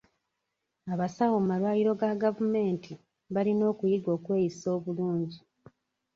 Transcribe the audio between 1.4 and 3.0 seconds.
mu malwaliro ga gavumenti